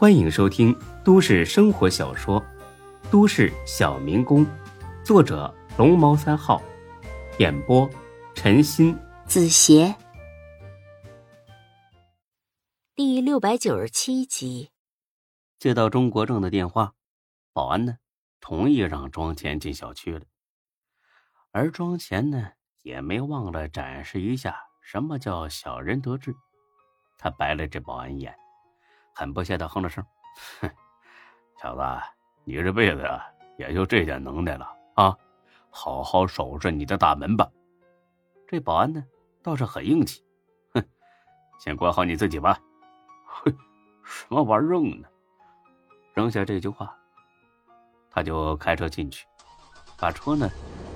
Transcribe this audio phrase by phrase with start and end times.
[0.00, 0.74] 欢迎收听
[1.04, 2.40] 都市生活小说
[3.10, 4.46] 《都市小民工》，
[5.04, 6.62] 作者龙猫三号，
[7.38, 7.86] 演播
[8.34, 9.94] 陈鑫、子邪，
[12.94, 14.70] 第六百九十七集。
[15.58, 16.94] 接到钟国正的电话，
[17.52, 17.98] 保安呢
[18.40, 20.24] 同意让庄前进小区了，
[21.50, 26.34] 而庄前呢也没忘了展示一下什么叫小人得志。
[27.18, 28.34] 他白了这保安一眼。
[29.20, 30.02] 很不屑的哼了声
[30.62, 30.70] ：“哼，
[31.60, 31.82] 小子，
[32.44, 33.22] 你这辈子啊，
[33.58, 35.14] 也就这点能耐了啊！
[35.68, 37.46] 好好守着你的大门吧。”
[38.48, 39.04] 这保安呢，
[39.42, 40.24] 倒是很硬气，
[40.72, 40.82] 哼，
[41.58, 42.58] 先管好你自己吧。
[43.26, 43.54] 哼，
[44.02, 45.08] 什么玩意扔呢？
[46.14, 46.96] 扔下这句话，
[48.10, 49.26] 他就开车进去，
[49.98, 50.48] 把车呢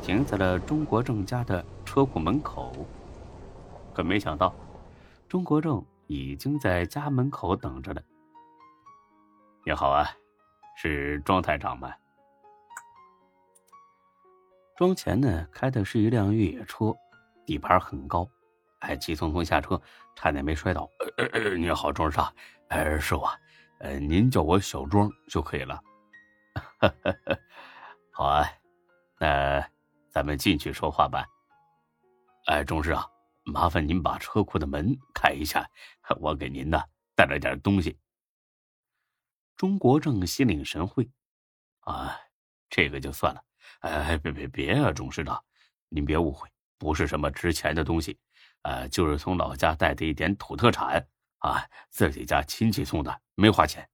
[0.00, 2.72] 停在了钟国正家的车库门口。
[3.92, 4.54] 可没想到，
[5.28, 8.00] 钟国正已经在家门口等着了。
[9.64, 10.10] 你好啊，
[10.74, 11.94] 是庄台长吗？
[14.76, 16.92] 庄前呢开的是一辆越野车，
[17.46, 18.28] 底盘很高，
[18.80, 19.80] 哎，急匆匆下车，
[20.16, 20.90] 差点没摔倒。
[21.56, 22.34] 你好，庄少，
[22.70, 23.30] 呃，是我，
[23.78, 25.80] 呃，您叫我小庄就可以了。
[28.10, 28.44] 好啊，
[29.20, 29.64] 那
[30.10, 31.24] 咱们进去说话吧。
[32.46, 33.06] 哎，钟师啊，
[33.44, 35.64] 麻烦您把车库的门开一下，
[36.18, 36.82] 我给您呢
[37.14, 37.96] 带了点东西。
[39.62, 41.08] 钟国正心领神会，
[41.82, 42.18] 啊，
[42.68, 43.44] 这个就算了。
[43.78, 45.40] 哎，别别别啊，钟师长，
[45.88, 48.18] 您别误会，不是什么值钱的东西，
[48.62, 51.06] 呃，就是从老家带的一点土特产
[51.38, 53.88] 啊，自己家亲戚送的，没花钱。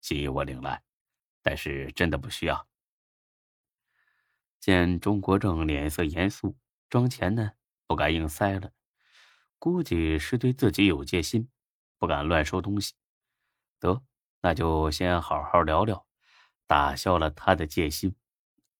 [0.00, 0.80] 心意我领了，
[1.42, 2.66] 但是真的不需要。
[4.58, 6.56] 见钟国正脸色严肃，
[6.88, 7.52] 庄钱呢
[7.86, 8.72] 不敢硬塞了，
[9.58, 11.50] 估计是对自己有戒心，
[11.98, 12.94] 不敢乱收东西。
[13.78, 14.02] 得。
[14.40, 16.06] 那就先好好聊聊，
[16.66, 18.14] 打消了他的戒心。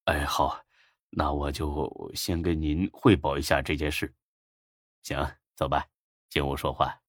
[0.05, 0.65] 哎，好，
[1.11, 4.15] 那我就先跟您汇报一下这件事。
[5.03, 5.19] 行，
[5.55, 5.87] 走吧，
[6.29, 7.01] 进屋说话。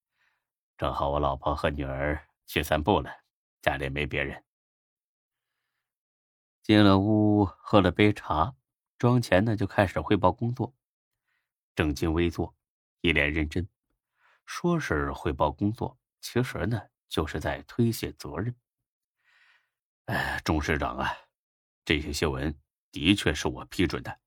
[0.77, 3.11] 正好我老婆和女儿去散步了，
[3.61, 4.43] 家里没别人。
[6.63, 8.55] 进了屋，喝了杯茶，
[8.97, 10.75] 庄前呢就开始汇报工作，
[11.75, 12.55] 正襟危坐，
[13.01, 13.67] 一脸认真。
[14.45, 16.81] 说是汇报工作，其实呢。
[17.09, 18.53] 就是在推卸责任。
[20.05, 21.11] 哎，钟师长啊，
[21.83, 22.53] 这些新闻
[22.91, 24.19] 的确是我批准的，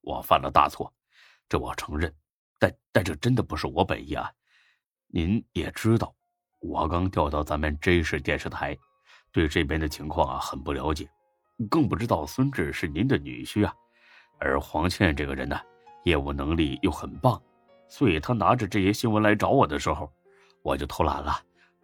[0.00, 0.92] 我犯了大错，
[1.48, 2.12] 这我承认。
[2.58, 4.32] 但但这真的不是我本意啊！
[5.08, 6.14] 您也知道，
[6.60, 8.78] 我刚调到咱们 J 市电视台，
[9.30, 11.08] 对这边的情况啊很不了解，
[11.68, 13.74] 更不知道孙志是您的女婿啊。
[14.38, 15.60] 而黄倩这个人呢，
[16.04, 17.40] 业务能力又很棒，
[17.88, 20.12] 所以他拿着这些新闻来找我的时候，
[20.62, 21.40] 我就偷懒了。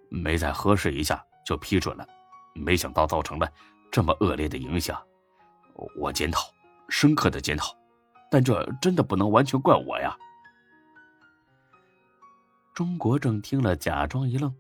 [0.08, 2.06] 没再核实一下就批准了，
[2.54, 3.50] 没想到造成了
[3.91, 5.02] 这么恶劣的影响，
[5.96, 6.42] 我检讨，
[6.88, 7.76] 深刻的检讨，
[8.30, 10.16] 但这真的不能完全怪我呀。
[12.74, 14.54] 钟国正听了，假装一愣，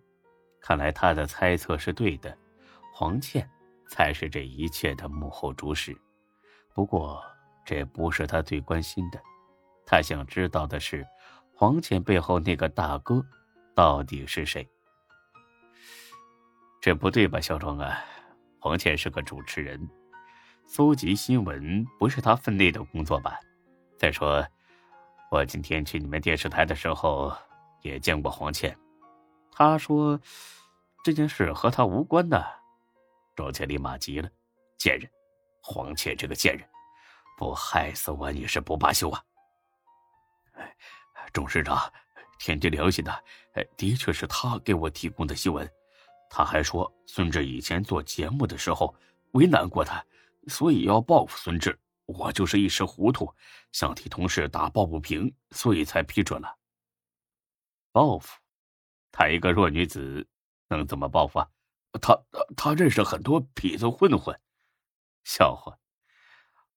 [0.60, 2.36] 看来他的猜测是对的，
[2.92, 3.48] 黄倩
[3.88, 5.96] 才是这一切的幕后主使。
[6.74, 7.22] 不过
[7.64, 9.20] 这不是他最关心的，
[9.86, 11.06] 他想知道的是，
[11.54, 13.24] 黄倩背后那个大哥
[13.74, 14.68] 到底是谁。
[16.80, 18.04] 这不对吧，小庄啊？
[18.60, 19.88] 黄倩是个主持人，
[20.64, 23.38] 搜集新闻不是他分内的工作吧？
[23.96, 24.46] 再说，
[25.30, 27.32] 我今天去你们电视台的时候
[27.82, 28.76] 也见过黄倩，
[29.52, 30.18] 他说
[31.04, 32.44] 这件事和他无关的。
[33.34, 34.28] 庄倩立马急了
[34.78, 35.08] ：“贱人，
[35.62, 36.68] 黄倩这个贱人，
[37.36, 39.22] 不害死我你是不罢休啊！”
[41.32, 41.78] 钟市长，
[42.38, 43.24] 天地良心的，
[43.76, 45.68] 的确是他给我提供的新闻。
[46.30, 48.94] 他还说，孙志以前做节目的时候
[49.32, 50.04] 为难过他，
[50.46, 51.78] 所以要报复孙志。
[52.06, 53.30] 我就是一时糊涂，
[53.72, 56.56] 想替同事打抱不平，所以才批准了。
[57.92, 58.38] 报复？
[59.12, 60.26] 她一个弱女子，
[60.68, 61.48] 能怎么报复啊？
[62.00, 62.18] 他
[62.56, 64.38] 他认识很多痞子混混，
[65.24, 65.76] 笑话！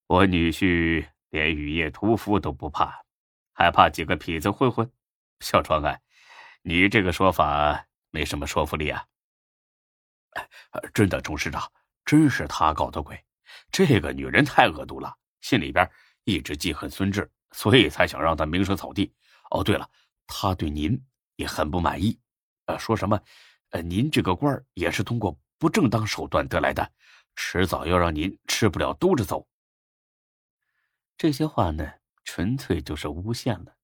[0.08, 3.04] 我女婿连雨夜屠夫都不怕，
[3.54, 4.90] 还怕几个痞子混混？
[5.42, 6.00] 小川啊，
[6.62, 9.06] 你这个说法没什么说服力啊。
[10.94, 11.72] 真的，钟师长，
[12.06, 13.22] 真是他搞的鬼！
[13.72, 15.90] 这个女人太恶毒了，心里边
[16.24, 19.14] 一直记恨孙志，所以才想让他名声扫地。
[19.50, 19.90] 哦，对了，
[20.28, 20.98] 他对您
[21.36, 22.18] 也很不满意，
[22.68, 23.20] 呃，说什么，
[23.72, 26.90] 呃，您这个官也是通过不正当手段得来的，
[27.36, 29.46] 迟早要让您吃不了兜着走。
[31.18, 31.92] 这些话呢，
[32.24, 33.76] 纯粹就是诬陷了，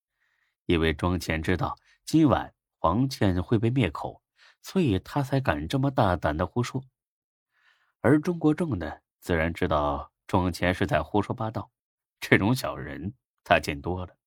[0.66, 4.22] 因为庄前知道今晚黄倩会被灭口。
[4.68, 6.84] 所以他才敢这么大胆的胡说。
[8.02, 11.72] 而钟国正呢，自然知道庄前是在胡说八道，
[12.20, 13.14] 这种小人
[13.46, 14.18] 他见多了。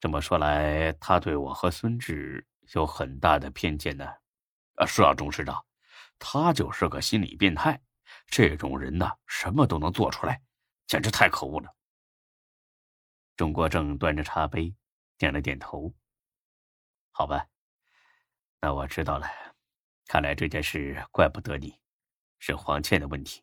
[0.00, 4.06] 这么说来，他对我和孙志有很大的偏见呢。
[4.76, 5.62] 啊，是啊，钟师长，
[6.18, 7.78] 他就是个心理变态。
[8.26, 10.40] 这种人呢，什么都能做出来，
[10.86, 11.76] 简直太可恶了。
[13.36, 14.74] 钟国正端着茶杯，
[15.18, 15.94] 点了点头。
[17.10, 17.46] 好吧，
[18.60, 19.26] 那我知道了。
[20.06, 21.74] 看来这件事怪不得你，
[22.38, 23.42] 是黄倩的问题。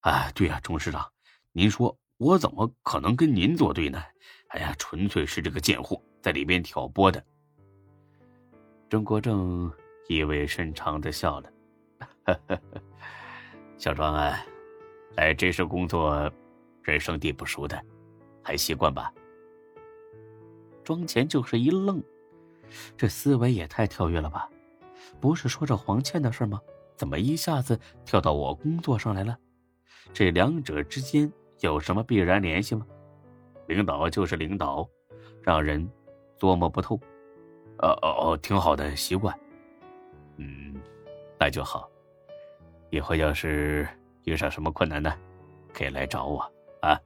[0.00, 1.12] 啊，对呀，钟师长，
[1.52, 4.02] 您说我怎么可能跟您作对呢？
[4.48, 7.24] 哎呀，纯粹是这个贱货在里边挑拨的。
[8.88, 9.72] 钟国正
[10.08, 11.52] 意味深长的笑了，
[13.76, 14.38] 小庄啊，
[15.16, 16.32] 来这市工作，
[16.84, 17.84] 人生地不熟的，
[18.44, 19.12] 还习惯吧？
[20.84, 22.00] 庄前就是一愣，
[22.96, 24.48] 这思维也太跳跃了吧？
[25.20, 26.60] 不是说着黄倩的事吗？
[26.96, 29.36] 怎么一下子跳到我工作上来了？
[30.12, 31.30] 这两者之间
[31.60, 32.86] 有什么必然联系吗？
[33.66, 34.88] 领导就是领导，
[35.42, 35.88] 让人
[36.38, 36.96] 琢磨不透。
[37.78, 39.38] 哦哦哦，挺好的习惯。
[40.36, 40.74] 嗯，
[41.38, 41.90] 那就好。
[42.90, 43.86] 以后要是
[44.24, 45.12] 遇上什么困难呢，
[45.74, 46.40] 可以来找我
[46.80, 46.98] 啊，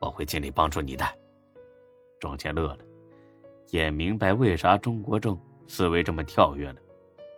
[0.00, 1.04] 我会尽力帮助你的。
[2.18, 2.78] 庄谦乐了，
[3.72, 6.76] 也明白为啥中国政思维这么跳跃了，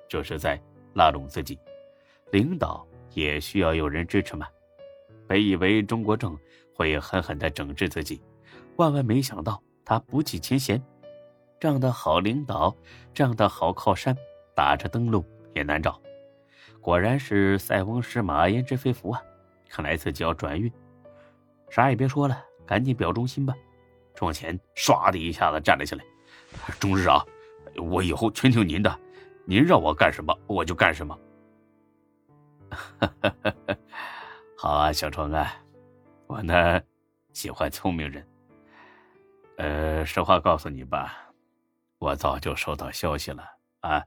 [0.09, 0.61] 这是在
[0.95, 1.57] 拉拢自己。
[2.33, 4.45] 领导也需要有人支持嘛。
[5.29, 6.37] 本以为中国政
[6.75, 8.21] 会狠狠的整治自己。
[8.75, 10.83] 万万没想到，他不计前嫌，
[11.61, 12.75] 这样的好领导，
[13.15, 14.13] 这样的好靠山，
[14.57, 16.03] 打着灯笼也难找。
[16.81, 19.23] 果然是塞翁失马焉知非福啊！
[19.69, 20.69] 看来自己要转运，
[21.71, 23.55] 啥也别说了，赶紧表忠心吧。
[24.17, 26.05] 庄前唰的一下子站了起来
[26.79, 27.27] ：“钟师长，
[27.77, 29.01] 我以后全听您的，
[29.45, 31.19] 您让我干什么我就干什么。
[34.57, 35.55] ”好啊，小川啊，
[36.27, 36.81] 我呢
[37.33, 38.27] 喜欢聪明人。
[39.57, 41.33] 呃，实话告诉你吧，
[41.99, 43.45] 我早就收到消息了
[43.81, 44.03] 啊，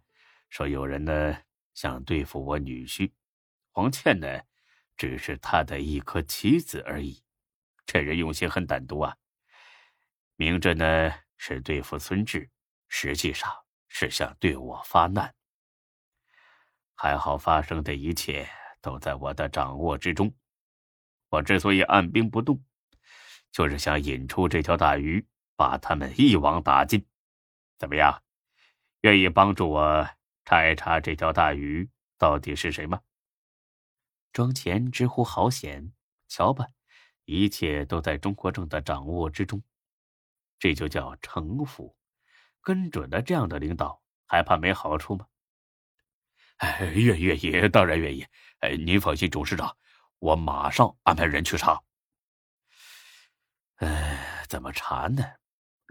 [0.50, 1.38] 说有人呢
[1.74, 3.12] 想对付我女婿
[3.72, 4.28] 黄倩呢，
[4.98, 7.22] 只是他的一颗棋子而已。
[7.86, 9.16] 这人用心很歹毒啊，
[10.36, 12.50] 明着呢是对付孙志，
[12.88, 13.50] 实际上
[13.88, 15.34] 是想对我发难。
[16.96, 18.50] 还好发生的一切
[18.82, 20.36] 都在我的掌握之中，
[21.30, 22.64] 我之所以按兵不动，
[23.52, 25.26] 就是想引出这条大鱼。
[25.60, 27.04] 把他们一网打尽，
[27.80, 28.22] 怎么样？
[29.02, 30.08] 愿意帮助我
[30.46, 33.02] 查一查这条大鱼到底是谁吗？
[34.32, 35.92] 庄前直呼好险！
[36.28, 36.68] 瞧吧，
[37.26, 39.60] 一切都在钟国正的掌握之中，
[40.60, 41.96] 这就叫城府。
[42.62, 45.26] 跟准了这样的领导，还怕没好处吗？
[46.58, 48.26] 哎，愿愿意，当然愿意。
[48.60, 49.78] 哎，您放心，董事长，
[50.20, 51.82] 我马上安排人去查。
[53.76, 55.24] 哎，怎么查呢？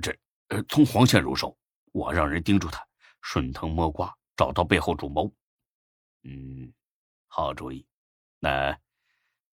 [0.03, 0.15] 这，
[0.49, 1.57] 呃，从黄线入手，
[1.93, 2.87] 我让人盯住他，
[3.23, 5.33] 顺藤摸瓜，找到背后主谋。
[6.25, 6.71] 嗯，
[7.29, 7.87] 好主意，
[8.41, 8.77] 那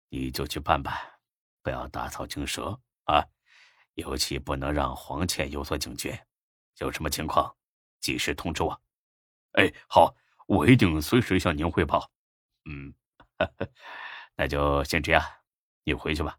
[0.09, 1.19] 你就去办吧，
[1.63, 3.27] 不要打草惊蛇啊！
[3.99, 6.19] 尤其不能让黄倩有所警觉。
[6.79, 7.53] 有什么情况，
[8.01, 8.81] 及时通知我。
[9.53, 10.15] 哎，好，
[10.47, 12.09] 我一定随时向您汇报。
[12.65, 12.95] 嗯，
[14.37, 15.23] 那就先这样，
[15.83, 16.37] 你回去吧。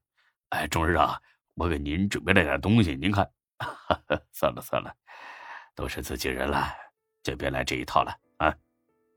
[0.50, 1.22] 哎，钟日啊，
[1.56, 3.30] 我给您准备了点东西，您看。
[4.32, 4.96] 算了算了，
[5.76, 6.74] 都是自己人了，
[7.24, 8.56] 就别来这一套了啊！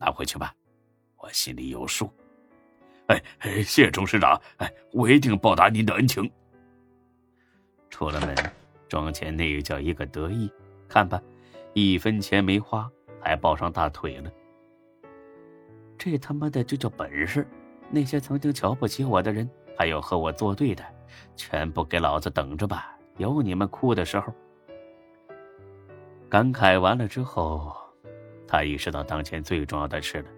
[0.01, 0.53] 拿回去吧，
[1.17, 2.13] 我心里有数。
[3.07, 6.29] 哎哎，谢钟师长，哎，我一定报答您的恩情。
[7.93, 8.35] 出了门，
[8.89, 10.51] 庄前那叫一个得意，
[10.89, 11.23] 看吧，
[11.75, 14.33] 一分钱没花，还抱上大腿了。
[15.99, 17.47] 这他妈的就叫本事！
[17.91, 20.83] 那些曾经瞧不起我的人，还有和我作对的，
[21.37, 22.97] 全部给老子等着吧！
[23.19, 24.33] 有你们哭的时候。
[26.31, 27.77] 感慨完了之后，
[28.49, 30.29] 他意识到当前最重要的事了。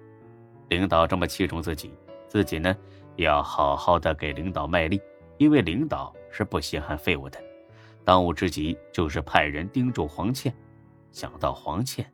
[0.70, 1.94] 领导这么器重自己，
[2.26, 2.76] 自己呢
[3.14, 5.00] 也要好好的给领导卖力，
[5.38, 7.38] 因为领导是不稀罕废物的。
[8.04, 10.54] 当务之急就是派人盯住黄倩。
[11.12, 12.12] 想到黄倩，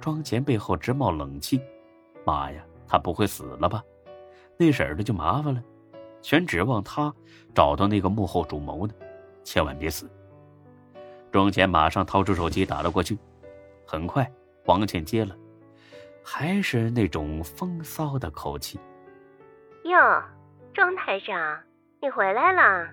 [0.00, 1.60] 庄前背后直冒冷气。
[2.24, 3.82] 妈呀，他不会死了吧？
[4.56, 5.62] 那婶儿的就麻烦了，
[6.22, 7.14] 全指望他
[7.54, 8.94] 找到那个幕后主谋呢。
[9.44, 10.10] 千万别死！
[11.32, 13.16] 庄前马上掏出手机打了过去。
[13.86, 14.30] 很快，
[14.64, 15.36] 黄倩接了，
[16.22, 18.78] 还是那种风骚的口气
[19.84, 20.22] ：“哟，
[20.72, 21.58] 庄台长，
[22.00, 22.88] 你回来了。”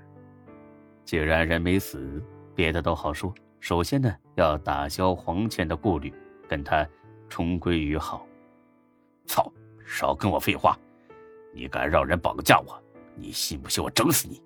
[1.06, 2.22] 既然人没死，
[2.54, 3.34] 别的都好说。
[3.60, 6.14] 首先呢，要打消黄倩的顾虑，
[6.48, 6.88] 跟她
[7.28, 8.26] 重归于好。
[9.26, 9.52] 操！
[9.86, 10.78] 少跟我废话！
[11.54, 12.78] 你敢让人绑架我，
[13.16, 14.44] 你信不信我整死你？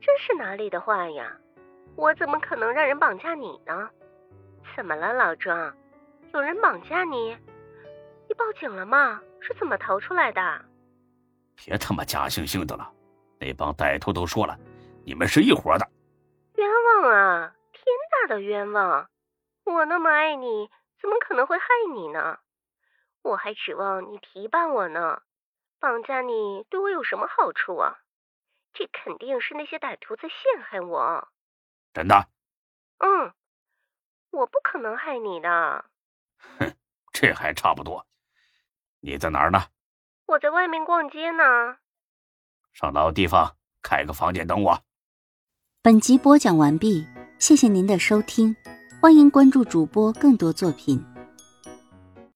[0.00, 1.32] 这是哪里的话呀？
[1.94, 3.88] 我怎么可能让人绑架你呢？
[4.74, 5.72] 怎么了，老庄？
[6.34, 7.36] 有人绑架你？
[8.28, 9.20] 你报警了吗？
[9.40, 10.64] 是怎么逃出来的？
[11.54, 12.92] 别他妈假惺惺的了！
[13.38, 14.58] 那帮歹徒都说了，
[15.04, 15.88] 你们是一伙的。
[16.54, 17.54] 冤枉啊！
[17.72, 19.10] 天大的冤枉！
[19.64, 22.38] 我那么爱你，怎么可能会害你呢？
[23.22, 25.22] 我还指望你提拔我呢，
[25.80, 27.98] 绑架你对我有什么好处啊？
[28.72, 31.28] 这肯定是那些歹徒在陷害我。
[31.92, 32.28] 真的？
[32.98, 33.32] 嗯，
[34.30, 35.84] 我不可能害你的。
[36.58, 36.74] 哼，
[37.12, 38.06] 这还差不多。
[39.00, 39.58] 你在哪儿呢？
[40.26, 41.78] 我在外面逛街呢。
[42.78, 43.50] 上老地方
[43.82, 44.78] 开个房间等我。
[45.82, 47.06] 本集播讲完毕，
[47.38, 48.54] 谢谢您的收听，
[49.00, 51.02] 欢迎关注主播更多作品。